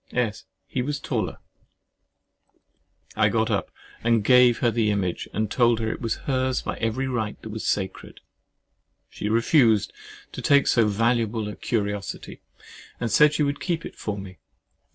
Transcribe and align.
S. 0.11 0.45
He 0.65 0.81
was 0.81 0.99
taller! 0.99 1.37
[I 3.15 3.29
got 3.29 3.51
up 3.51 3.69
and 4.03 4.23
gave 4.23 4.57
her 4.57 4.71
the 4.71 4.89
image, 4.89 5.27
and 5.31 5.51
told 5.51 5.79
her 5.79 5.91
it 5.91 6.01
was 6.01 6.15
hers 6.25 6.63
by 6.63 6.77
every 6.77 7.07
right 7.07 7.39
that 7.43 7.49
was 7.49 7.67
sacred. 7.67 8.19
She 9.11 9.29
refused 9.29 9.91
at 9.91 9.95
first 10.23 10.31
to 10.33 10.41
take 10.41 10.65
so 10.65 10.87
valuable 10.87 11.47
a 11.47 11.55
curiosity, 11.55 12.41
and 12.99 13.11
said 13.11 13.35
she 13.35 13.43
would 13.43 13.59
keep 13.59 13.85
it 13.85 13.95
for 13.95 14.17
me. 14.17 14.39